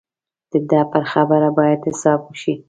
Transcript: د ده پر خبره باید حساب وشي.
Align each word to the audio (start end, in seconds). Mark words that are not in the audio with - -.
د 0.51 0.53
ده 0.69 0.81
پر 0.91 1.03
خبره 1.11 1.49
باید 1.57 1.79
حساب 1.89 2.19
وشي. 2.25 2.53